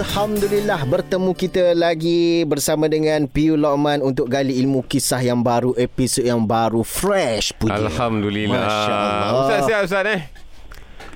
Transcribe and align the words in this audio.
Alhamdulillah 0.00 0.80
bertemu 0.88 1.36
kita 1.36 1.76
lagi 1.76 2.48
bersama 2.48 2.88
dengan 2.88 3.28
Piu 3.28 3.52
Lokman 3.52 4.00
untuk 4.00 4.32
gali 4.32 4.56
ilmu 4.56 4.80
kisah 4.80 5.20
yang 5.20 5.44
baru, 5.44 5.76
episod 5.76 6.24
yang 6.24 6.40
baru, 6.40 6.80
fresh 6.80 7.52
punya. 7.60 7.76
Alhamdulillah. 7.84 8.64
Masya 8.64 8.94
Allah. 8.96 9.28
Ustaz 9.44 9.60
sihat 9.68 9.80
Ustaz 9.84 10.04
eh? 10.08 10.20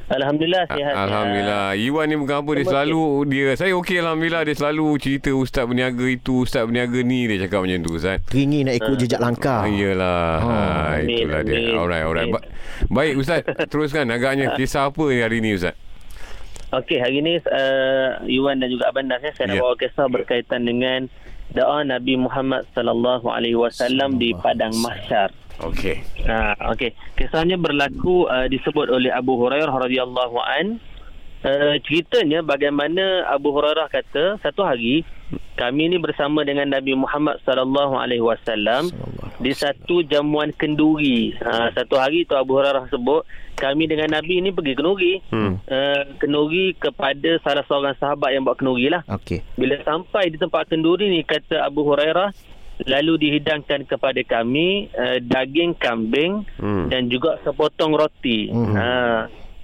Alhamdulillah 0.05 0.69
sihat. 0.69 0.95
Alhamdulillah. 1.01 1.65
Iwan 1.81 2.05
ni 2.13 2.17
bukan 2.21 2.37
apa 2.45 2.51
dia 2.53 2.67
selalu 2.69 3.01
dia 3.25 3.49
saya 3.57 3.73
okey 3.73 4.05
alhamdulillah 4.05 4.43
dia 4.45 4.53
selalu 4.53 4.87
cerita 5.01 5.33
ustaz 5.33 5.65
berniaga 5.65 6.05
itu, 6.05 6.45
ustaz 6.45 6.69
berniaga 6.69 7.01
ni 7.01 7.25
dia 7.25 7.49
cakap 7.49 7.65
macam 7.65 7.81
tu 7.81 7.91
Ustaz. 7.97 8.21
Teringin 8.29 8.69
nak 8.69 8.77
ikut 8.85 8.97
jejak 9.01 9.21
langkah. 9.25 9.65
Ah, 9.65 9.73
iyalah. 9.73 10.29
Ha, 10.45 10.57
Amin, 11.01 11.25
itulah 11.25 11.41
dia. 11.41 11.73
Alright, 11.73 12.05
alright. 12.05 12.29
Ba- 12.29 12.45
Baik 12.93 13.17
Ustaz, 13.17 13.49
teruskan 13.73 14.13
agaknya 14.13 14.53
kisah 14.61 14.93
apa 14.93 15.09
hari 15.09 15.41
ni 15.41 15.57
Ustaz? 15.57 15.73
Okey, 16.75 16.99
hari 16.99 17.23
ini 17.23 17.39
uh, 17.39 18.19
Iwan 18.27 18.59
dan 18.59 18.67
juga 18.67 18.91
Abang 18.91 19.07
Nas 19.07 19.23
ya, 19.23 19.31
saya 19.39 19.55
nak 19.55 19.57
Ya. 19.59 19.63
bawa 19.63 19.75
kisah 19.79 20.07
berkaitan 20.11 20.67
dengan 20.67 21.07
doa 21.55 21.87
Nabi 21.87 22.19
Muhammad 22.19 22.67
sallallahu 22.75 23.31
alaihi 23.31 23.55
wasallam 23.55 24.19
di 24.19 24.35
padang 24.35 24.75
mahsyar. 24.83 25.31
Okey. 25.63 26.03
Ha, 26.27 26.59
okey. 26.75 26.91
Kisahnya 27.15 27.55
berlaku 27.55 28.27
uh, 28.27 28.51
disebut 28.51 28.91
oleh 28.91 29.15
Abu 29.15 29.39
Hurairah 29.39 29.71
radhiyallahu 29.71 30.35
an. 30.43 30.83
Uh, 31.45 31.77
ceritanya 31.85 32.41
bagaimana 32.43 33.29
Abu 33.31 33.53
Hurairah 33.55 33.87
kata 33.93 34.41
satu 34.43 34.65
hari 34.65 35.05
kami 35.55 35.93
ni 35.93 36.01
bersama 36.01 36.43
dengan 36.43 36.73
Nabi 36.73 36.97
Muhammad 36.97 37.39
sallallahu 37.45 37.95
alaihi 38.01 38.25
wasallam 38.25 38.89
di 39.39 39.51
satu 39.51 40.07
jamuan 40.07 40.55
kenduri. 40.55 41.35
Ha, 41.43 41.75
satu 41.75 41.99
hari 41.99 42.23
tu 42.23 42.39
Abu 42.39 42.55
Hurairah 42.55 42.87
sebut 42.87 43.27
kami 43.55 43.87
dengan 43.87 44.15
Nabi 44.15 44.39
ni 44.39 44.51
pergi 44.55 44.75
kenduri. 44.75 45.13
Hmm. 45.31 45.59
Uh, 45.67 46.03
kenduri 46.19 46.75
kepada 46.79 47.39
salah 47.43 47.65
seorang 47.67 47.97
sahabat 47.99 48.35
yang 48.35 48.47
buat 48.47 48.59
kenduri 48.59 48.91
lah. 48.91 49.03
Okey. 49.11 49.43
Bila 49.59 49.79
sampai 49.83 50.31
di 50.31 50.39
tempat 50.39 50.71
kenduri 50.71 51.11
ni 51.11 51.23
kata 51.23 51.63
Abu 51.63 51.83
Hurairah 51.83 52.31
lalu 52.91 53.23
dihidangkan 53.23 53.87
kepada 53.87 54.19
kami 54.27 54.91
uh, 54.99 55.23
daging 55.23 55.79
kambing 55.79 56.43
Hmm. 56.59 56.91
dan 56.91 57.07
juga 57.07 57.39
sepotong 57.43 57.95
roti. 57.95 58.51
Mhm. 58.51 58.75
Ha 58.75 58.91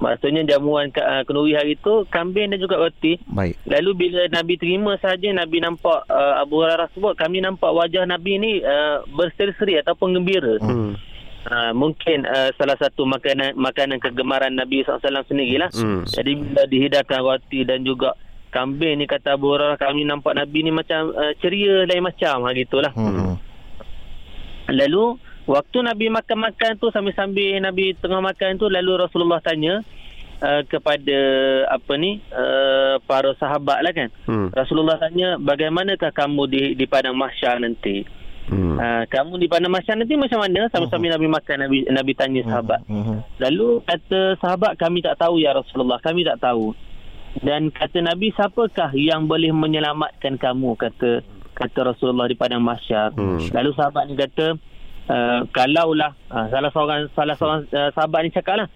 maksudnya 0.00 0.42
jamuan 0.48 0.88
uh, 0.96 1.22
kenduri 1.28 1.52
hari 1.54 1.76
tu 1.78 2.08
kambing 2.08 2.50
dan 2.50 2.58
juga 2.58 2.80
roti. 2.80 3.20
Baik. 3.28 3.60
Lalu 3.68 3.90
bila 3.94 4.20
Nabi 4.32 4.56
terima 4.56 4.96
saja 4.98 5.28
Nabi 5.30 5.60
nampak 5.60 6.08
uh, 6.08 6.40
Abu 6.40 6.64
Hurairah 6.64 6.88
sebut 6.96 7.14
kami 7.14 7.44
nampak 7.44 7.70
wajah 7.70 8.08
Nabi 8.08 8.40
ni 8.40 8.52
uh, 8.64 9.04
berseri-seri 9.12 9.78
ataupun 9.84 10.16
gembira. 10.16 10.56
Hmm. 10.58 10.96
Ha, 11.40 11.72
mungkin 11.72 12.28
uh, 12.28 12.52
salah 12.60 12.76
satu 12.76 13.08
makanan 13.08 13.56
makanan 13.56 13.96
kegemaran 13.96 14.52
Nabi 14.52 14.84
SAW 14.84 15.24
sendirilah. 15.24 15.72
Hmm. 15.72 16.04
Jadi 16.08 16.32
bila 16.36 16.64
dihidangkan 16.68 17.20
roti 17.20 17.64
dan 17.64 17.84
juga 17.84 18.16
kambing 18.50 19.00
ni 19.00 19.06
kata 19.06 19.36
Abu 19.36 19.52
Hurairah 19.52 19.78
kami 19.78 20.04
nampak 20.08 20.36
Nabi 20.36 20.64
ni 20.64 20.72
macam 20.72 21.12
uh, 21.12 21.32
ceria 21.38 21.84
lain 21.84 22.04
macam 22.04 22.44
ha 22.44 22.50
gitulah. 22.56 22.92
Hmm. 22.96 23.36
Lalu 24.68 25.16
waktu 25.50 25.82
Nabi 25.82 26.06
makan-makan 26.14 26.78
tu 26.78 26.94
sambil-sambil 26.94 27.58
Nabi 27.58 27.98
tengah 27.98 28.22
makan 28.22 28.54
tu 28.62 28.70
lalu 28.70 29.02
Rasulullah 29.02 29.42
tanya 29.42 29.82
uh, 30.38 30.62
kepada 30.70 31.18
apa 31.66 31.92
ni 31.98 32.22
uh, 32.30 33.02
para 33.02 33.34
sahabat 33.34 33.82
lah 33.82 33.90
kan. 33.90 34.08
Hmm. 34.30 34.48
Rasulullah 34.54 35.02
tanya 35.02 35.34
bagaimanakah 35.42 36.14
kamu 36.14 36.42
di 36.46 36.62
di 36.78 36.86
padang 36.86 37.18
mahsyar 37.18 37.58
nanti? 37.58 38.06
Hmm. 38.46 38.78
Uh, 38.78 39.04
kamu 39.10 39.42
di 39.42 39.46
padang 39.50 39.74
mahsyar 39.74 39.98
nanti 39.98 40.14
macam 40.14 40.38
mana? 40.46 40.70
Sambil-sambil 40.70 41.10
Nabi 41.18 41.26
makan 41.26 41.56
Nabi 41.66 41.78
Nabi 41.90 42.12
tanya 42.14 42.40
sahabat. 42.46 42.80
Hmm. 42.86 43.18
Lalu 43.42 43.82
kata 43.82 44.38
sahabat 44.38 44.78
kami 44.78 45.02
tak 45.02 45.18
tahu 45.18 45.42
ya 45.42 45.50
Rasulullah, 45.50 45.98
kami 45.98 46.22
tak 46.22 46.38
tahu. 46.38 46.78
Dan 47.42 47.70
kata 47.70 48.02
Nabi 48.02 48.34
siapakah 48.34 48.90
yang 48.98 49.30
boleh 49.30 49.54
menyelamatkan 49.54 50.34
kamu 50.34 50.74
kata 50.74 51.22
kata 51.54 51.78
Rasulullah 51.94 52.26
di 52.26 52.34
padang 52.38 52.62
mahsyar. 52.62 53.14
Hmm. 53.14 53.38
Lalu 53.50 53.70
sahabat 53.74 54.06
ni 54.10 54.14
kata 54.18 54.69
uh, 55.10 55.40
kalaulah 55.50 56.14
uh, 56.30 56.46
salah 56.48 56.70
seorang 56.70 57.00
salah 57.12 57.34
seorang 57.34 57.60
uh, 57.68 57.90
sahabat 57.92 58.22
ni 58.22 58.30
cakaplah 58.30 58.70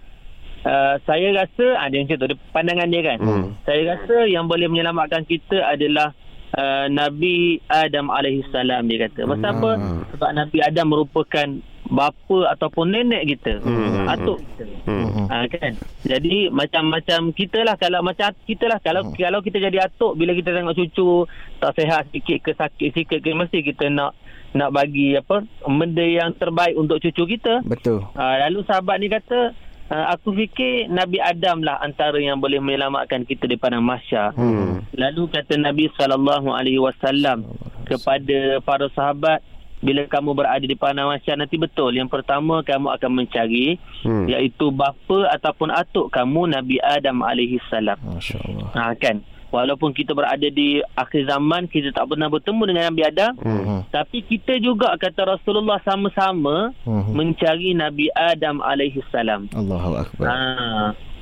Uh, 0.65 0.97
saya 1.05 1.29
rasa 1.29 1.77
ada 1.77 1.93
macam 1.93 2.17
tu 2.17 2.25
dia 2.25 2.37
pandangan 2.49 2.89
dia 2.89 3.05
kan. 3.05 3.21
Hmm. 3.21 3.53
Saya 3.69 3.85
rasa 3.85 4.25
yang 4.25 4.49
boleh 4.49 4.65
menyelamatkan 4.65 5.21
kita 5.21 5.61
adalah 5.61 6.09
uh, 6.57 6.89
Nabi 6.89 7.61
Adam 7.69 8.09
alaihissalam 8.09 8.89
dia 8.89 9.05
kata. 9.05 9.29
Masa 9.29 9.53
Hmm. 9.53 9.61
apa? 9.61 9.71
Sebab 10.09 10.29
Nabi 10.33 10.57
Adam 10.65 10.89
merupakan 10.89 11.47
bapa 11.85 12.39
ataupun 12.49 12.97
nenek 12.97 13.37
kita. 13.37 13.61
Hmm. 13.61 14.09
Atuk 14.09 14.41
kita. 14.41 14.65
Hmm. 14.89 15.29
Ha, 15.29 15.45
kan 15.45 15.77
jadi 16.01 16.49
macam-macam 16.49 17.29
kita 17.37 17.61
lah 17.61 17.77
kalau 17.77 18.01
macam 18.01 18.33
kita 18.49 18.65
lah 18.65 18.81
kalau 18.81 19.05
Hmm. 19.05 19.13
kalau 19.13 19.45
kita 19.45 19.61
jadi 19.61 19.85
atuk 19.85 20.17
bila 20.17 20.33
kita 20.33 20.49
tengok 20.49 20.73
cucu 20.73 21.29
tak 21.61 21.77
sihat 21.77 22.09
sikit 22.09 22.41
ke 22.41 22.57
sakit 22.57 22.89
sikit 22.89 23.21
ke 23.21 23.37
mesti 23.37 23.61
kita 23.61 23.93
nak 23.93 24.17
nak 24.55 24.71
bagi 24.71 25.13
apa 25.13 25.43
benda 25.67 25.99
yang 26.01 26.31
terbaik 26.33 26.73
untuk 26.73 26.97
cucu 26.97 27.27
kita 27.29 27.59
Betul. 27.61 28.07
ha, 28.13 28.39
lalu 28.41 28.63
sahabat 28.63 28.95
ni 28.97 29.07
kata 29.07 29.51
ha, 29.87 30.09
aku 30.09 30.31
fikir 30.33 30.87
Nabi 30.87 31.19
Adam 31.19 31.59
lah 31.59 31.77
antara 31.77 32.15
yang 32.17 32.39
boleh 32.39 32.57
menyelamatkan 32.57 33.21
kita 33.21 33.45
di 33.45 33.55
padang 33.55 33.83
mahsyar 33.83 34.31
Hmm. 34.31 34.87
Lalu 34.91 35.27
kata 35.29 35.59
Nabi 35.59 35.91
sallallahu 35.91 36.49
alaihi 36.49 36.79
wasallam 36.79 37.43
kepada 37.85 38.57
para 38.61 38.87
sahabat 38.89 39.43
bila 39.77 40.07
kamu 40.07 40.33
berada 40.33 40.63
di 40.63 40.73
padang 40.73 41.11
mahsyar 41.11 41.35
nanti 41.35 41.59
betul 41.59 41.91
yang 41.91 42.07
pertama 42.07 42.63
kamu 42.63 42.89
akan 42.89 43.11
mencari 43.13 43.75
Hmm. 44.01 44.25
iaitu 44.25 44.71
bapa 44.71 45.29
ataupun 45.29 45.67
atuk 45.69 46.09
kamu 46.09 46.47
Nabi 46.49 46.79
Adam 46.79 47.19
alaihi 47.19 47.59
salam. 47.67 47.99
Masya-Allah. 47.99 48.71
Ha 48.71 48.95
kan. 48.95 49.19
Walaupun 49.49 49.91
kita 49.91 50.11
berada 50.11 50.43
di 50.43 50.81
akhir 50.93 51.27
zaman 51.27 51.67
kita 51.67 51.91
tak 51.91 52.09
pernah 52.09 52.27
bertemu 52.27 52.63
dengan 52.65 52.83
Nabi 52.91 53.01
Adam 53.03 53.33
Hmm. 53.35 53.81
tapi 53.87 54.19
kita 54.21 54.57
juga 54.57 54.95
kata 54.95 55.37
Rasulullah 55.37 55.79
sama-sama 55.81 56.73
Hmm. 56.83 57.13
mencari 57.13 57.71
Nabi 57.71 58.09
Adam 58.11 58.59
alaihi 58.59 58.99
salam. 59.09 59.47
Allahu 59.51 60.01
akbar. 60.01 60.25
Ha. 60.27 60.35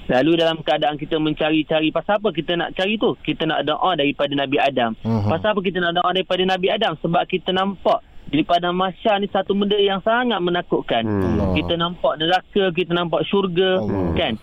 Lalu 0.03 0.31
dalam 0.35 0.59
keadaan 0.59 0.99
kita 0.99 1.15
mencari-cari 1.15 1.87
pasal 1.87 2.19
apa 2.19 2.35
kita 2.35 2.59
nak 2.59 2.75
cari 2.75 2.99
tu? 2.99 3.15
Kita 3.17 3.47
nak 3.47 3.63
doa 3.63 3.95
daripada 3.95 4.35
Nabi 4.35 4.59
Adam. 4.59 4.99
Mhm. 4.99 5.31
Pasal 5.31 5.55
apa 5.55 5.61
kita 5.63 5.79
nak 5.79 5.95
doa 5.95 6.09
daripada 6.11 6.43
Nabi 6.43 6.67
Adam? 6.67 6.99
Sebab 6.99 7.23
kita 7.23 7.55
nampak 7.55 8.03
di 8.27 8.43
padang 8.43 8.75
mahsyar 8.75 9.21
ni 9.21 9.29
satu 9.29 9.55
benda 9.55 9.77
yang 9.77 10.01
sangat 10.01 10.41
menakutkan. 10.41 11.07
Hmm. 11.07 11.39
Allah. 11.39 11.47
Kita 11.55 11.73
nampak 11.77 12.13
neraka, 12.19 12.63
kita 12.73 12.91
nampak 12.91 13.21
syurga, 13.23 13.79
Allah 13.79 14.03
kan? 14.11 14.33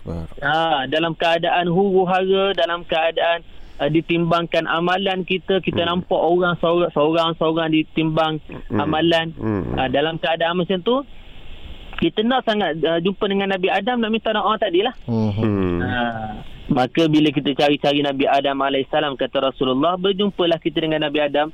Ha, 0.41 0.53
dalam 0.87 1.13
keadaan 1.13 1.67
huru-hara, 1.67 2.57
dalam 2.57 2.81
keadaan 2.81 3.45
uh, 3.81 3.89
ditimbangkan 3.89 4.69
amalan 4.69 5.25
kita, 5.25 5.57
kita 5.65 5.81
Hmm. 5.81 6.05
nampak 6.05 6.21
orang 6.21 6.53
seorang 6.61 6.93
seorang, 6.93 7.29
seorang 7.41 7.67
ditimbang 7.73 8.37
Hmm. 8.69 8.77
amalan. 8.77 9.33
Hmm. 9.33 9.73
Ha, 9.75 9.89
dalam 9.89 10.21
keadaan 10.21 10.61
macam 10.61 10.77
tu, 10.85 11.01
kita 11.97 12.21
nak 12.21 12.45
sangat 12.45 12.77
uh, 12.85 13.01
jumpa 13.01 13.25
dengan 13.25 13.49
Nabi 13.49 13.73
Adam 13.73 13.97
nak 13.97 14.11
minta 14.13 14.29
doa 14.29 14.53
tadilah. 14.61 14.93
Hmm. 15.09 15.31
Hmm. 15.33 15.77
Ha, 15.81 15.91
maka 16.69 17.09
bila 17.09 17.33
kita 17.33 17.57
cari-cari 17.57 18.05
Nabi 18.05 18.29
Adam 18.29 18.61
AS 18.61 18.87
kata 18.93 19.37
Rasulullah 19.51 19.97
berjumpalah 19.97 20.61
kita 20.61 20.79
dengan 20.79 21.01
Nabi 21.09 21.19
Adam 21.19 21.49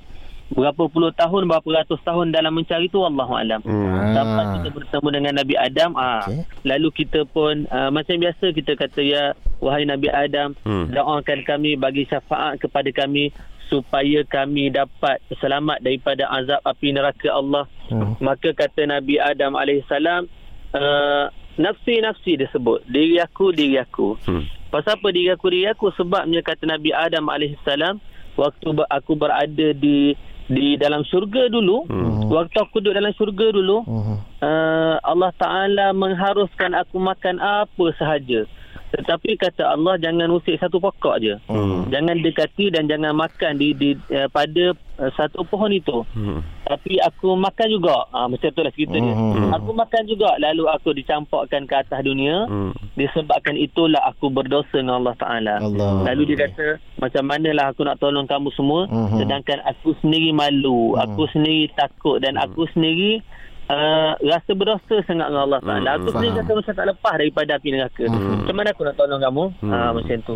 berapa 0.48 0.88
puluh 0.88 1.12
tahun 1.12 1.52
berapa 1.52 1.84
ratus 1.84 2.00
tahun 2.08 2.32
dalam 2.32 2.56
mencari 2.56 2.88
tu 2.88 3.04
Allahu 3.04 3.34
alam. 3.36 3.60
Hmm. 3.68 4.16
Sampai 4.16 4.44
Ah. 4.44 4.54
kita 4.56 4.70
bertemu 4.72 5.08
dengan 5.12 5.34
Nabi 5.44 5.56
Adam 5.60 5.92
ah 6.00 6.24
Okey. 6.24 6.40
lalu 6.64 6.88
kita 6.96 7.28
pun 7.28 7.68
uh, 7.68 7.92
macam 7.92 8.16
biasa 8.16 8.56
kita 8.56 8.80
kata 8.80 9.02
ya 9.04 9.24
wahai 9.60 9.84
Nabi 9.84 10.08
Adam 10.08 10.56
Hmm. 10.64 10.88
doakan 10.88 11.40
kami 11.44 11.76
bagi 11.76 12.08
syafaat 12.08 12.64
kepada 12.64 12.88
kami 12.92 13.36
supaya 13.68 14.24
kami 14.24 14.72
dapat 14.72 15.20
selamat 15.44 15.84
daripada 15.84 16.24
azab 16.32 16.64
api 16.64 16.96
neraka 16.96 17.28
Allah. 17.28 17.68
Hmm. 17.92 18.16
Maka 18.24 18.56
kata 18.56 18.88
Nabi 18.88 19.20
Adam 19.20 19.60
alaihissalam 19.60 20.32
uh, 20.72 21.26
nafsi 21.60 22.00
nafsi 22.00 22.40
disebut 22.40 22.88
diri 22.88 23.20
aku 23.20 23.52
diri 23.52 23.76
aku. 23.76 24.16
Hmm. 24.24 24.48
Pasal 24.72 24.96
apa 24.96 25.12
diri 25.12 25.28
aku 25.28 25.52
diri 25.52 25.68
aku 25.68 25.92
sebabnya 25.92 26.40
kata 26.40 26.64
Nabi 26.64 26.96
Adam 26.96 27.28
alaihissalam 27.28 28.00
waktu 28.40 28.68
aku 28.88 29.12
berada 29.16 29.68
di 29.76 30.16
di 30.48 30.80
dalam 30.80 31.04
syurga 31.04 31.52
dulu 31.52 31.84
Hmm. 31.88 32.32
waktu 32.32 32.56
aku 32.58 32.80
duduk 32.80 32.96
dalam 32.96 33.12
syurga 33.14 33.52
dulu 33.52 33.84
Hmm. 33.84 34.18
uh, 34.40 34.96
Allah 35.04 35.32
Taala 35.36 35.92
mengharuskan 35.92 36.72
aku 36.74 36.98
makan 36.98 37.40
apa 37.40 37.86
sahaja 38.00 38.48
tetapi 38.90 39.36
kata 39.36 39.68
Allah 39.68 39.96
jangan 39.98 40.32
usik 40.32 40.56
satu 40.56 40.80
pokok 40.80 41.16
je 41.18 41.36
Hmm. 41.46 41.88
jangan 41.88 42.16
dekati 42.18 42.70
dan 42.70 42.86
jangan 42.86 43.12
makan 43.14 43.56
di 43.56 43.72
di 43.72 43.90
uh, 44.10 44.28
pada 44.28 44.72
uh, 44.98 45.12
satu 45.14 45.44
pohon 45.44 45.70
itu 45.70 46.08
Hmm. 46.12 46.40
tapi 46.64 46.96
aku 46.98 47.36
makan 47.36 47.68
juga 47.70 48.08
ah 48.10 48.26
macam 48.26 48.48
itulah 48.48 48.72
cerita 48.72 48.96
dia 48.96 49.12
Hmm. 49.12 49.52
aku 49.52 49.72
makan 49.72 50.04
juga 50.06 50.36
lalu 50.38 50.64
aku 50.68 50.90
dicampakkan 50.94 51.64
ke 51.64 51.76
atas 51.76 52.00
dunia 52.00 52.48
Hmm. 52.48 52.72
disebabkan 52.94 53.56
itulah 53.56 54.00
aku 54.06 54.28
berdosa 54.28 54.72
dengan 54.74 55.04
Allah 55.04 55.16
Taala 55.16 55.56
Allah. 55.60 56.08
Lalu 56.08 56.34
dia 56.34 56.48
kata 56.48 56.80
macam 56.98 57.24
manalah 57.24 57.66
aku 57.70 57.84
nak 57.84 57.98
tolong 57.98 58.26
kamu 58.26 58.50
semua 58.52 58.88
Mhm. 58.88 59.20
sedangkan 59.20 59.60
aku 59.64 59.94
sendiri 60.00 60.32
malu, 60.32 60.96
Mhm. 60.96 61.02
aku 61.04 61.22
sendiri 61.30 61.68
takut 61.74 62.18
dan 62.18 62.40
aku 62.40 62.66
sendiri 62.72 63.20
uh, 63.68 64.12
rasa 64.18 64.52
berdosa 64.52 64.96
sangat 65.04 65.28
dengan 65.28 65.44
Allah 65.44 65.62
Taala. 65.62 65.90
Mhm, 65.90 65.98
Aku 65.98 66.08
sendiri 66.12 66.34
rasa 66.36 66.52
macam 66.54 66.74
tak 66.74 66.88
lepas 66.88 67.14
daripada 67.16 67.52
api 67.56 67.70
neraka. 67.70 68.04
Mhm. 68.04 68.32
Macam 68.42 68.56
mana 68.56 68.70
aku 68.72 68.84
nak 68.84 68.96
tolong 68.96 69.22
kamu? 69.22 69.44
Ah 69.68 69.92
macam 69.92 70.18
tu. 70.24 70.36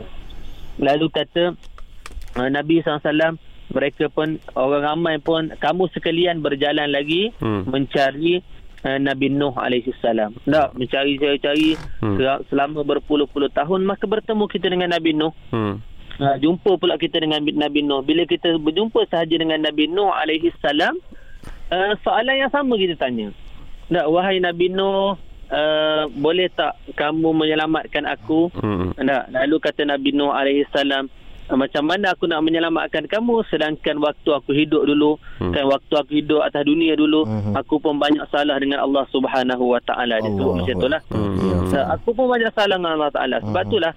Lalu 0.78 1.06
kata 1.10 1.44
uh, 2.38 2.50
Nabi 2.50 2.80
SAW 2.80 3.36
mereka 3.72 4.12
pun 4.12 4.36
orang 4.54 4.84
ramai 4.84 5.16
pun 5.18 5.56
kamu 5.56 5.88
sekalian 5.92 6.40
berjalan 6.40 6.92
lagi 6.92 7.32
Hmm. 7.40 7.64
mencari 7.66 8.44
uh, 8.84 9.00
Nabi 9.00 9.32
Nuh 9.32 9.56
alaihi 9.56 9.96
salam. 10.00 10.36
Tak 10.44 10.76
mencari 10.76 11.16
cari-cari 11.16 11.80
Hmm. 12.04 12.20
hmm. 12.20 12.48
selama 12.48 12.84
berpuluh-puluh 12.84 13.48
tahun 13.50 13.84
maka 13.84 14.04
bertemu 14.06 14.44
kita 14.48 14.68
dengan 14.68 14.92
Nabi 14.92 15.16
Nuh. 15.16 15.32
Hmm. 15.52 15.80
Uh, 16.20 16.36
jumpa 16.38 16.78
pula 16.78 17.00
kita 17.00 17.18
dengan 17.18 17.40
Nabi 17.42 17.82
Nuh. 17.82 18.04
Bila 18.04 18.28
kita 18.28 18.60
berjumpa 18.60 19.08
sahaja 19.08 19.34
dengan 19.34 19.58
Nabi 19.58 19.88
Nuh 19.88 20.12
alaihi 20.12 20.52
salam, 20.60 21.00
uh, 21.72 21.92
soalan 22.02 22.36
yang 22.38 22.52
sama 22.52 22.76
kita 22.76 22.96
tanya. 22.96 23.32
Tak 23.88 24.08
wahai 24.08 24.40
Nabi 24.40 24.70
Nuh, 24.70 25.20
uh, 25.48 26.04
boleh 26.14 26.48
tak 26.50 26.76
kamu 26.94 27.32
menyelamatkan 27.34 28.06
aku? 28.06 28.48
Hmm. 28.54 28.96
Tak. 28.96 29.32
Lalu 29.32 29.56
kata 29.58 29.82
Nabi 29.84 30.12
Nuh 30.12 30.32
alaihi 30.32 30.64
salam, 30.72 31.12
macam 31.50 31.84
mana 31.84 32.16
aku 32.16 32.32
nak 32.32 32.40
menyelamatkan 32.42 33.12
kamu 33.12 33.44
sedangkan 33.52 34.00
waktu 34.00 34.30
aku 34.32 34.56
hidup 34.56 34.88
dulu 34.88 35.20
Hmm. 35.36 35.52
kan 35.52 35.68
waktu 35.68 35.94
aku 36.00 36.12
hidup 36.16 36.40
atas 36.40 36.64
dunia 36.64 36.96
dulu 36.96 37.28
Mhm. 37.28 37.60
aku 37.60 37.76
pun 37.76 38.00
banyak 38.00 38.24
salah 38.32 38.56
dengan 38.56 38.80
Allah 38.80 39.04
Subhanahu 39.12 39.76
wa 39.76 39.82
taala 39.84 40.24
dia 40.24 40.32
sebut 40.32 40.54
macam 40.56 40.76
itulah 40.80 41.02
Hmm. 41.12 41.68
So, 41.68 41.76
aku 41.76 42.16
pun 42.16 42.32
banyak 42.32 42.56
salah 42.56 42.80
dengan 42.80 42.96
Allah 42.96 43.12
taala 43.12 43.36
sebab 43.44 43.68
itulah 43.68 43.92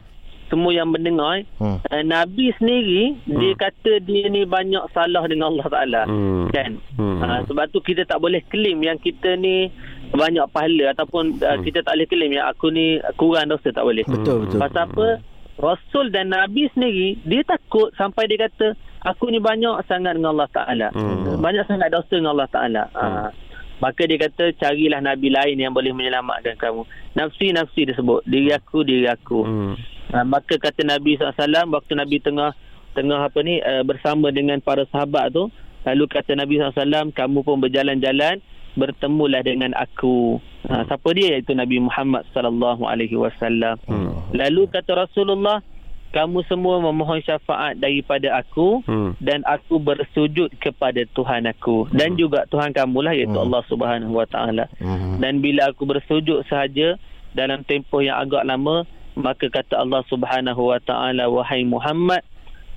semua 0.47 0.71
yang 0.71 0.87
mendengar 0.87 1.43
Hmm. 1.57 1.81
uh, 1.81 2.03
Nabi 2.03 2.53
sendiri 2.55 3.17
dia 3.25 3.53
kata 3.55 3.99
dia 3.99 4.29
ni 4.29 4.45
banyak 4.45 4.83
salah 4.91 5.25
dengan 5.25 5.51
Allah 5.51 5.67
taala 5.67 6.03
Hmm. 6.05 6.47
kan 6.49 6.77
Hmm. 6.95 7.19
Ha, 7.19 7.43
sebab 7.45 7.69
tu 7.69 7.81
kita 7.81 8.05
tak 8.05 8.19
boleh 8.19 8.45
claim 8.45 8.79
yang 8.79 8.97
kita 8.97 9.35
ni 9.35 9.73
banyak 10.11 10.47
pahala 10.49 10.93
ataupun 10.93 11.39
uh, 11.39 11.57
Hmm. 11.57 11.63
kita 11.63 11.81
tak 11.81 11.93
boleh 11.93 12.07
claim 12.07 12.31
yang 12.33 12.47
aku 12.47 12.69
ni 12.69 12.87
kurang 13.15 13.49
dosa 13.49 13.69
tak 13.69 13.83
boleh. 13.83 14.05
Betul 14.05 14.47
betul. 14.47 14.59
Pasal 14.59 14.87
apa? 14.87 15.07
Rasul 15.55 16.11
dan 16.11 16.29
Nabi 16.29 16.67
sendiri 16.69 17.19
dia 17.23 17.43
takut 17.43 17.95
sampai 17.95 18.27
dia 18.27 18.45
kata 18.45 18.75
aku 19.03 19.29
ni 19.29 19.39
banyak 19.39 19.87
sangat 19.87 20.15
dengan 20.15 20.35
Allah 20.35 20.51
Taala. 20.51 20.89
Hmm. 20.91 21.39
Banyak 21.39 21.65
sangat 21.65 21.89
dosa 21.89 22.11
dengan 22.11 22.35
Allah 22.35 22.51
Taala. 22.51 22.83
Ha. 22.93 23.31
Maka 23.75 24.03
dia 24.03 24.19
kata 24.19 24.55
carilah 24.55 24.99
nabi 24.99 25.29
lain 25.29 25.59
yang 25.59 25.71
boleh 25.71 25.91
menyelamatkan 25.91 26.55
kamu. 26.57 26.87
Nafsi 27.13 27.51
nafsi 27.51 27.85
dia 27.85 27.93
sebut. 27.93 28.23
Diri 28.25 28.51
aku 28.51 28.83
diri 28.83 29.05
aku. 29.05 29.41
Hmm. 29.43 29.75
Ha, 30.15 30.23
maka 30.23 30.55
kata 30.57 30.87
Nabi 30.87 31.19
SAW 31.19 31.75
waktu 31.75 31.99
Nabi 31.99 32.23
tengah 32.23 32.55
tengah 32.95 33.27
apa 33.27 33.43
ni 33.43 33.59
uh, 33.59 33.83
bersama 33.83 34.31
dengan 34.31 34.63
para 34.63 34.87
sahabat 34.87 35.35
tu 35.35 35.51
lalu 35.83 36.07
kata 36.07 36.39
Nabi 36.39 36.63
SAW 36.63 37.11
kamu 37.11 37.43
pun 37.43 37.59
berjalan-jalan 37.59 38.39
bertemulah 38.75 39.43
dengan 39.43 39.75
aku 39.75 40.39
ha, 40.67 40.87
siapa 40.87 41.09
dia 41.13 41.35
iaitu 41.35 41.55
Nabi 41.55 41.83
Muhammad 41.83 42.23
sallallahu 42.31 42.87
alaihi 42.87 43.19
wasallam 43.19 43.75
Hmm. 43.87 44.15
lalu 44.31 44.67
kata 44.67 44.95
Rasulullah 44.95 45.63
kamu 46.11 46.47
semua 46.47 46.79
memohon 46.79 47.19
syafaat 47.21 47.75
daripada 47.77 48.39
aku 48.39 48.87
Hmm. 48.87 49.19
dan 49.19 49.43
aku 49.47 49.79
bersujud 49.79 50.47
kepada 50.59 51.03
Tuhan 51.11 51.47
aku 51.47 51.91
dan 51.91 52.15
juga 52.15 52.47
Tuhan 52.47 52.71
kamulah 52.71 53.15
iaitu 53.15 53.35
Hmm. 53.35 53.51
Allah 53.51 53.63
Subhanahu 53.67 54.15
wa 54.15 54.27
taala 54.27 54.71
Hmm. 54.79 55.19
dan 55.19 55.39
bila 55.39 55.71
aku 55.71 55.87
bersujud 55.87 56.47
sahaja 56.47 56.95
dalam 57.35 57.67
tempoh 57.67 57.99
yang 57.99 58.15
agak 58.17 58.47
lama 58.47 58.87
maka 59.15 59.47
kata 59.51 59.79
Allah 59.79 60.03
Subhanahu 60.11 60.71
wa 60.75 60.79
taala 60.83 61.31
wahai 61.31 61.63
Muhammad 61.67 62.23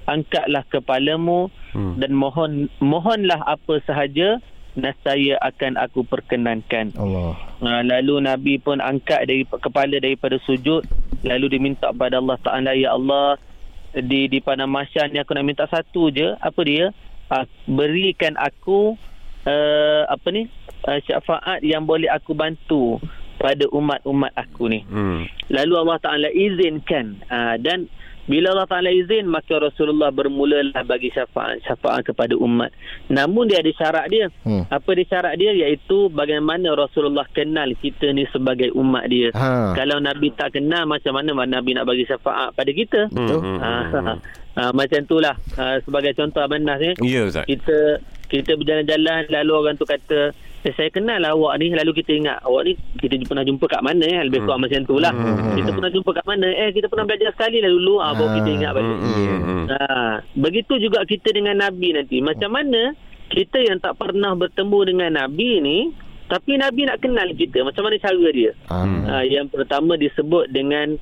angkatlah 0.08 0.64
kepalamu 0.72 1.50
Hmm. 1.78 2.00
dan 2.02 2.16
mohon 2.16 2.74
mohonlah 2.82 3.38
apa 3.44 3.78
sahaja 3.86 4.42
nescaya 4.74 5.38
akan 5.46 5.78
aku 5.78 6.02
perkenankan. 6.06 6.90
Allah. 6.98 7.38
Ha, 7.62 7.82
lalu 7.86 8.24
Nabi 8.26 8.58
pun 8.58 8.82
angkat 8.82 9.30
dari 9.30 9.46
kepala 9.46 10.02
daripada 10.02 10.42
sujud 10.42 10.82
lalu 11.22 11.46
diminta 11.54 11.94
kepada 11.94 12.18
Allah 12.18 12.38
Taala 12.42 12.72
ya 12.74 12.98
Allah 12.98 13.38
di 13.94 14.26
di 14.26 14.42
pada 14.42 14.66
mahsyar 14.66 15.10
ni 15.10 15.22
aku 15.22 15.38
nak 15.38 15.46
minta 15.46 15.66
satu 15.70 16.14
je 16.14 16.34
apa 16.38 16.62
dia 16.66 16.94
uh, 17.30 17.46
berikan 17.66 18.38
aku 18.38 18.94
uh, 19.46 20.02
apa 20.10 20.28
ni 20.30 20.46
uh, 20.86 21.00
syafaat 21.06 21.62
yang 21.62 21.86
boleh 21.86 22.10
aku 22.10 22.38
bantu 22.38 23.02
pada 23.38 23.66
umat-umat 23.70 24.34
aku 24.34 24.68
ni 24.68 24.82
Hmm. 24.84 25.26
lalu 25.48 25.74
Allah 25.78 25.98
Taala 25.98 26.30
izinkan 26.30 27.22
uh, 27.26 27.56
dan 27.56 27.86
bila 28.26 28.52
Allah 28.52 28.68
Taala 28.68 28.90
izin 28.90 29.24
maka 29.26 29.56
Rasulullah 29.56 30.12
bermulalah 30.12 30.84
bagi 30.84 31.08
syafaat 31.10 31.64
syafaat 31.64 32.04
kepada 32.04 32.36
umat 32.36 32.76
namun 33.08 33.48
dia 33.48 33.62
ada 33.62 33.72
syarat 33.72 34.06
dia 34.08 34.28
Hmm. 34.42 34.68
apa 34.68 34.90
dia 34.92 35.06
syarat 35.08 35.34
dia 35.36 35.56
iaitu 35.56 36.10
bagaimana 36.10 36.74
Rasulullah 36.74 37.24
kenal 37.28 37.72
kita 37.74 38.12
ni 38.12 38.28
sebagai 38.28 38.74
umat 38.74 39.08
dia 39.08 39.32
Ha. 39.32 39.72
kalau 39.74 39.98
Nabi 40.00 40.34
tak 40.34 40.54
kenal 40.54 40.84
macam 40.86 41.14
mana 41.14 41.32
Nabi 41.40 41.72
nak 41.72 41.86
bagi 41.86 42.04
syafaat 42.04 42.52
pada 42.52 42.68
kita 42.70 43.08
Betul. 43.08 43.40
Hmm. 43.40 43.58
ha, 43.58 43.72
Hmm. 43.88 44.18
ha, 44.56 44.72
macam 44.78 45.00
itulah 45.00 45.36
ha, 45.56 45.80
sebagai 45.80 46.12
contoh 46.12 46.42
Abang 46.42 46.62
Nas 46.62 46.78
ni 46.80 46.92
Ya 47.08 47.24
Ustaz. 47.24 47.46
kita 47.46 48.04
kita 48.28 48.60
berjalan-jalan 48.60 49.32
lalu 49.32 49.52
orang 49.56 49.76
tu 49.76 49.88
kata 49.88 50.36
eh, 50.68 50.74
saya 50.76 50.92
kenal 50.92 51.18
lah 51.18 51.32
awak 51.32 51.56
ni 51.58 51.72
lalu 51.72 51.96
kita 51.96 52.12
ingat 52.12 52.44
awak 52.44 52.68
ni 52.68 52.74
kita 53.00 53.16
pernah 53.24 53.42
jumpa 53.42 53.66
kat 53.66 53.80
mana 53.80 54.04
eh 54.04 54.20
lebih 54.22 54.44
kurang 54.44 54.60
macam 54.60 54.84
tu 54.84 55.00
lah 55.00 55.16
Hmm. 55.16 55.56
kita 55.56 55.70
pernah 55.72 55.88
jumpa 55.90 56.10
kat 56.12 56.26
mana 56.28 56.48
eh 56.52 56.70
kita 56.70 56.88
pernah 56.88 57.06
belajar 57.08 57.32
sekali 57.32 57.58
lah 57.64 57.72
dulu 57.72 57.94
ah 57.98 58.12
baru 58.12 58.30
kita 58.36 58.50
ingat 58.52 58.72
balik 58.76 58.88
Hmm. 58.88 59.02
Hmm. 59.02 59.40
Hmm. 59.40 59.66
Ha, 59.68 59.78
begitu 60.36 60.74
juga 60.78 61.04
kita 61.04 61.32
dengan 61.32 61.56
Nabi 61.58 61.92
nanti. 61.92 62.20
Macam 62.20 62.52
mana 62.52 62.92
kita 63.28 63.60
yang 63.60 63.78
tak 63.78 63.96
pernah 63.96 64.32
bertemu 64.34 64.80
dengan 64.86 65.12
Nabi 65.14 65.60
ni, 65.60 65.78
tapi 66.28 66.56
Nabi 66.56 66.88
nak 66.88 67.00
kenal 67.00 67.28
kita. 67.32 67.64
Macam 67.64 67.84
mana 67.84 67.96
cara 67.98 68.28
dia? 68.32 68.52
Ha. 68.68 68.78
Ha, 68.84 69.14
yang 69.24 69.48
pertama 69.48 69.96
disebut 69.96 70.48
dengan 70.50 70.96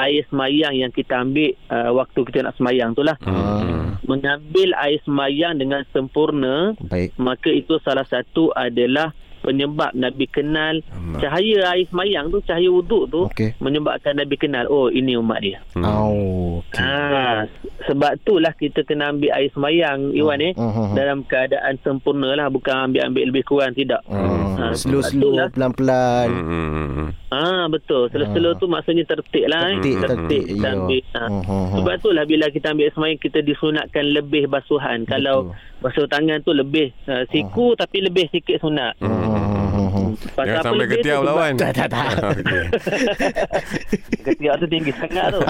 air 0.00 0.26
semayang 0.26 0.74
yang 0.74 0.90
kita 0.90 1.14
ambil 1.16 1.50
uh, 1.68 1.90
waktu 1.94 2.20
kita 2.22 2.42
nak 2.42 2.54
semayang 2.54 2.92
tu 2.92 3.00
lah. 3.00 3.14
Hmm. 3.20 3.96
Mengambil 4.04 4.74
air 4.76 5.00
semayang 5.02 5.56
dengan 5.56 5.86
sempurna, 5.88 6.76
Baik. 6.82 7.16
maka 7.16 7.48
itu 7.48 7.80
salah 7.80 8.04
satu 8.04 8.52
adalah 8.52 9.14
penyebab 9.40 9.92
Nabi 9.92 10.24
kenal 10.24 10.80
Hmm. 10.88 11.20
cahaya 11.20 11.68
air 11.70 11.84
semayang 11.86 12.28
tu, 12.28 12.40
cahaya 12.40 12.64
wuduk 12.66 13.12
tu 13.12 13.28
Okey. 13.28 13.52
menyebabkan 13.60 14.16
Nabi 14.16 14.36
kenal, 14.36 14.64
oh 14.66 14.88
ini 14.88 15.14
umat 15.14 15.40
dia. 15.40 15.60
Hmm. 15.72 15.84
Au. 15.84 16.16
Okey. 16.64 16.80
Ha, 16.80 17.44
sebab 17.84 18.16
itulah 18.16 18.52
kita 18.52 18.80
kena 18.82 19.10
ambil 19.10 19.30
air 19.32 19.50
semayang 19.50 20.10
Iwan 20.10 20.40
eh 20.40 20.52
Hmm, 20.54 20.70
hmm, 20.70 20.84
hmm. 20.84 20.94
dalam 20.94 21.18
keadaan 21.22 21.74
sempurna 21.80 22.32
lah 22.32 22.48
bukan 22.48 22.90
ambil-ambil 22.90 23.24
lebih 23.28 23.44
kurang 23.44 23.72
tidak. 23.72 24.00
Hmm. 24.06 24.54
Ha, 24.54 24.70
Slow-slow 24.72 25.34
itulah. 25.34 25.48
pelan-pelan. 25.50 26.28
Hmm. 26.30 26.46
Hmm. 26.46 26.88
Hmm. 26.94 27.08
Ah 27.28 27.64
betul. 27.66 28.06
Slow-slow 28.08 28.52
Ha. 28.54 28.60
tu 28.60 28.66
maksudnya 28.66 29.04
tertib 29.04 29.44
lah 29.46 29.62
eh. 29.66 29.76
Tertib, 29.76 29.94
tertib 29.98 30.16
tertib, 30.16 30.42
kita 30.46 30.64
ya. 30.64 30.74
ambil. 30.74 31.02
Ha. 31.10 31.22
Hmm, 31.24 31.42
hmm, 31.42 31.44
hmm. 31.44 31.76
Sebab 31.76 31.92
itulah 31.94 32.24
bila 32.24 32.46
kita 32.48 32.66
ambil 32.70 32.84
air 32.84 32.94
semayang 32.94 33.18
kita 33.18 33.38
disunatkan 33.40 34.04
lebih 34.06 34.42
basuhan. 34.46 34.98
Kalau 35.04 35.36
basuh 35.78 36.06
tangan 36.06 36.40
tu 36.40 36.50
lebih 36.50 36.94
uh, 37.04 37.28
siku 37.28 37.74
tapi 37.74 38.00
lebih 38.00 38.30
sikit 38.30 38.56
sunat. 38.58 38.96
Hmm, 38.98 39.04
hmm, 39.04 39.18
hmm, 39.18 39.32
hmm. 39.34 39.43
Pasal 40.32 40.46
Jangan 40.48 40.62
sampai 40.64 40.86
ketiak 40.88 41.18
lah 41.18 41.24
Sebab 41.26 41.36
Wan. 41.36 41.52
Tak, 41.54 41.70
tak, 41.72 41.88
tak. 41.88 42.06
Okey. 42.30 42.64
Ketiak 44.24 44.54
tu 44.56 44.66
tinggi 44.66 44.92
sangat 44.92 45.26
tu. 45.30 45.40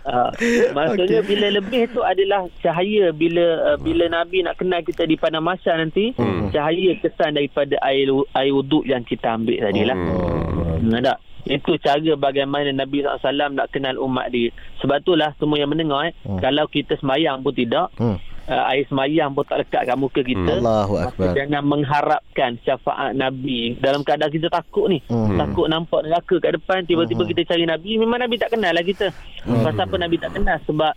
Uh, 0.00 0.30
maksudnya 0.76 1.20
Okey. 1.20 1.28
bila 1.28 1.46
lebih 1.52 1.82
tu 1.90 2.00
adalah 2.00 2.40
cahaya 2.58 3.12
bila 3.12 3.44
uh, 3.66 3.78
bila 3.78 4.04
Nabi 4.08 4.42
nak 4.42 4.56
kenal 4.56 4.80
kita 4.80 5.04
di 5.04 5.14
padang 5.14 5.44
mahsyar 5.44 5.76
nanti 5.76 6.12
Hmm. 6.12 6.50
cahaya 6.50 6.96
kesan 6.98 7.34
daripada 7.34 7.78
air 7.82 8.08
air 8.34 8.50
wuduk 8.50 8.82
yang 8.82 9.00
kita 9.00 9.30
ambil 9.30 9.56
tadi 9.60 9.82
lah. 9.84 9.96
Oh. 9.96 10.76
Hmm. 10.76 10.96
Tak? 11.00 11.18
Itu 11.42 11.72
cara 11.78 11.96
bagaimana 12.14 12.68
Nabi 12.70 13.00
SAW 13.00 13.32
nak 13.50 13.70
kenal 13.70 13.96
umat 13.96 14.28
dia. 14.28 14.52
Sebab 14.78 15.00
itulah 15.00 15.32
semua 15.36 15.56
yang 15.56 15.68
mendengar 15.68 16.04
eh, 16.04 16.14
Hmm. 16.20 16.36
kalau 16.36 16.64
kita 16.66 16.96
semayang 16.96 17.40
pun 17.40 17.52
tidak, 17.52 17.88
Hmm. 17.96 18.16
Uh, 18.50 18.64
air 18.68 18.82
semayang 18.84 19.30
pun 19.30 19.46
tak 19.46 19.62
lekat 19.62 19.82
kat 19.84 19.96
muka 19.96 20.20
kita. 20.20 20.58
Allahu 20.58 20.94
Maka 20.98 21.08
akbar. 21.14 21.32
jangan 21.32 21.62
mengharapkan 21.64 22.50
syafaat 22.60 23.14
Nabi 23.14 23.78
dalam 23.78 24.02
keadaan 24.02 24.28
kita 24.28 24.50
takut 24.50 24.90
ni. 24.90 24.98
Hmm. 25.06 25.38
Takut 25.38 25.66
nampak 25.66 26.02
neraka 26.02 26.36
kat 26.36 26.58
depan 26.58 26.82
tiba-tiba 26.84 27.22
Hmm. 27.22 27.30
kita 27.30 27.42
cari 27.46 27.64
Nabi 27.64 27.90
memang 27.96 28.18
Nabi 28.18 28.34
tak 28.36 28.50
kenal 28.50 28.74
lah 28.74 28.82
kita. 28.82 29.14
Hmm. 29.46 29.62
Pasal 29.62 29.86
apa 29.86 29.96
Nabi 29.96 30.16
tak 30.18 30.34
kenal 30.34 30.58
sebab 30.64 30.92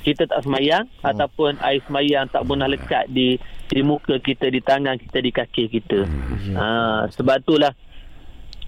kita 0.00 0.22
tak 0.24 0.40
semayang 0.40 0.84
Hmm. 1.00 1.08
ataupun 1.12 1.60
air 1.60 1.80
semayang 1.84 2.24
tak 2.26 2.42
pernah 2.42 2.66
lekat 2.66 3.04
di 3.08 3.36
di 3.64 3.80
muka 3.80 4.16
kita, 4.18 4.48
di 4.48 4.60
tangan 4.60 4.96
kita, 4.96 5.18
di 5.18 5.30
kaki 5.30 5.64
kita. 5.66 6.04
Ya. 6.04 6.54
Ha, 6.54 6.66
sebab 7.10 7.40
itulah 7.40 7.72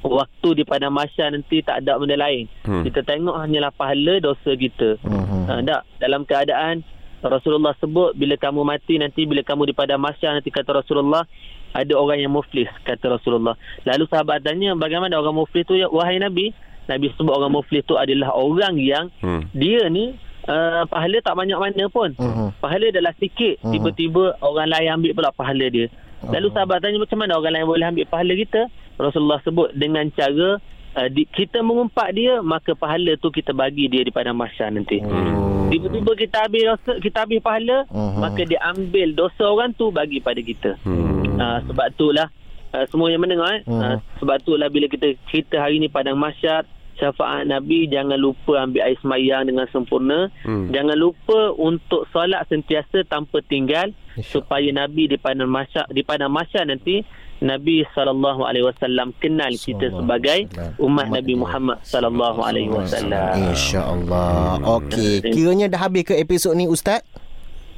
waktu 0.01 0.49
di 0.55 0.63
padang 0.63 0.95
mahsyar 0.95 1.29
nanti 1.29 1.61
tak 1.61 1.83
ada 1.83 1.99
benda 1.99 2.17
lain. 2.17 2.47
Hmm. 2.63 2.81
Kita 2.81 3.03
tengok 3.03 3.37
hanyalah 3.37 3.69
pahala 3.71 4.17
dosa 4.19 4.55
kita. 4.55 4.97
Hmm, 5.03 5.21
hmm. 5.21 5.45
Ha, 5.45 5.53
tak 5.61 5.81
dalam 5.99 6.23
keadaan 6.23 6.81
Rasulullah 7.29 7.75
sebut 7.77 8.13
bila 8.13 8.35
kamu 8.35 8.63
mati 8.63 8.97
nanti 8.97 9.25
bila 9.25 9.43
kamu 9.43 9.69
di 9.69 9.75
padang 9.75 10.01
mahsyar 10.01 10.35
nanti 10.35 10.49
kata 10.49 10.83
Rasulullah 10.83 11.27
ada 11.73 11.93
orang 11.93 12.19
yang 12.19 12.33
muflis 12.33 12.71
kata 12.83 13.19
Rasulullah. 13.19 13.55
Lalu 13.85 14.05
sahabat 14.07 14.41
tanya 14.41 14.73
bagaimana 14.73 15.17
orang 15.17 15.37
muflis 15.37 15.65
tu 15.65 15.75
ya 15.75 15.87
wahai 15.87 16.17
Nabi? 16.17 16.55
Nabi 16.87 17.11
sebut 17.19 17.35
orang 17.35 17.53
muflis 17.53 17.83
tu 17.83 17.99
adalah 17.99 18.31
orang 18.33 18.79
yang 18.79 19.11
Hmm. 19.21 19.45
dia 19.53 19.85
ni 19.87 20.15
uh, 20.47 20.87
pahala 20.87 21.19
tak 21.21 21.35
banyak 21.35 21.59
mana 21.59 21.85
pun. 21.91 22.15
Hmm, 22.15 22.33
hmm. 22.33 22.51
Pahala 22.63 22.89
adalah 22.89 23.13
sikit 23.19 23.59
Hmm. 23.61 23.75
tiba-tiba 23.75 24.39
orang 24.41 24.71
lain 24.71 24.89
ambil 24.95 25.13
pula 25.13 25.31
pahala 25.35 25.67
dia. 25.67 25.91
Lalu 26.25 26.49
Oh. 26.49 26.55
sahabat 26.55 26.81
tanya 26.81 26.97
macam 26.97 27.19
mana 27.21 27.37
orang 27.37 27.53
lain 27.53 27.67
boleh 27.67 27.87
ambil 27.87 28.07
pahala 28.07 28.33
kita? 28.33 28.63
Rasulullah 28.97 29.43
sebut 29.45 29.77
dengan 29.77 30.09
cara 30.15 30.57
uh, 30.97 31.09
di, 31.09 31.23
kita 31.27 31.61
mengumpat 31.61 32.11
dia 32.11 32.41
maka 32.41 32.73
pahala 32.73 33.15
tu 33.15 33.29
kita 33.29 33.53
bagi 33.53 33.87
dia 33.87 34.01
di 34.01 34.11
padang 34.11 34.35
mahsyar 34.35 34.73
nanti. 34.73 34.99
Oh. 35.01 35.69
Tiba-tiba 35.69 36.13
kita 36.17 36.37
habis 36.43 36.63
dosa, 36.65 36.93
kita 36.97 37.17
habis 37.21 37.39
pahala, 37.39 37.85
Mhm. 37.87 38.19
maka 38.19 38.43
dia 38.43 38.61
ambil 38.65 39.09
dosa 39.13 39.43
orang 39.45 39.71
tu 39.73 39.91
bagi 39.91 40.19
pada 40.19 40.39
kita. 40.39 40.79
Hmm. 40.83 41.37
Uh, 41.37 41.59
sebab 41.67 41.87
itulah 41.91 42.29
uh, 42.71 42.85
semua 42.87 43.09
yang 43.09 43.21
mendengar 43.21 43.51
eh, 43.53 43.63
Hmm. 43.63 43.79
uh, 43.79 43.97
sebab 44.17 44.41
itulah 44.41 44.69
bila 44.69 44.87
kita 44.87 45.13
cerita 45.27 45.59
hari 45.59 45.77
ni 45.77 45.87
padang 45.87 46.17
mahsyar 46.17 46.65
syafaat 46.97 47.45
Nabi 47.45 47.85
jangan 47.87 48.17
lupa 48.17 48.57
ambil 48.59 48.81
air 48.81 48.97
semayang 48.97 49.45
dengan 49.45 49.69
sempurna 49.69 50.33
Hmm. 50.43 50.73
jangan 50.73 50.97
lupa 50.97 51.53
untuk 51.53 52.09
solat 52.09 52.41
sentiasa 52.47 53.05
tanpa 53.05 53.45
tinggal 53.45 53.93
InsyaAllah. 54.15 54.33
supaya 54.33 54.69
Nabi 54.73 55.05
di 55.07 55.17
padang 55.17 55.51
mahsyar 55.51 55.85
di 55.89 56.01
padang 56.01 56.33
mahsyar 56.33 56.65
nanti 56.65 57.05
Nabi 57.45 57.85
sallallahu 57.93 58.49
alaihi 58.49 58.65
wasallam 58.65 59.13
kenal 59.21 59.53
kita 59.53 59.93
sebagai 59.93 60.49
umat 60.81 61.13
Nabi. 61.13 61.37
Muhammad 61.37 61.77
sallallahu 61.85 62.41
alaihi 62.41 62.73
wasallam. 62.73 63.53
InsyaAllah. 63.53 64.57
Okey. 64.81 65.21
Kiranya 65.21 65.69
dah 65.69 65.85
habis 65.85 66.09
ke 66.09 66.17
episod 66.17 66.57
ni 66.57 66.65
Ustaz? 66.65 67.05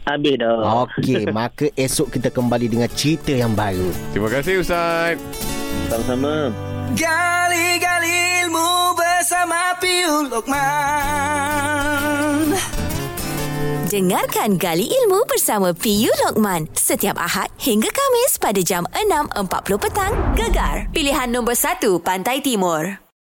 Habis 0.06 0.38
dah. 0.38 0.86
Okey. 0.86 1.26
maka 1.34 1.66
esok 1.74 2.14
kita 2.14 2.30
kembali 2.30 2.70
dengan 2.70 2.86
cerita 2.94 3.34
yang 3.34 3.58
baru. 3.58 3.90
Terima 4.14 4.30
kasih 4.30 4.62
Ustaz. 4.62 5.18
Sama-sama. 5.90 6.54
Gali-gali 6.94 8.46
ilmu 8.46 8.94
bersama 8.94 9.74
Piul 9.82 10.30
Lokman 10.30 11.58
Dengarkan 13.88 14.60
Gali 14.60 14.84
Ilmu 14.84 15.24
bersama 15.24 15.72
PU 15.72 16.12
Lokman 16.20 16.68
setiap 16.76 17.16
Ahad 17.16 17.48
hingga 17.56 17.88
Kamis 17.88 18.36
pada 18.36 18.60
jam 18.60 18.84
6.40 18.92 19.80
petang. 19.80 20.12
Gegar, 20.36 20.92
pilihan 20.92 21.32
nombor 21.32 21.56
1 21.56 21.80
Pantai 22.04 22.44
Timur. 22.44 23.07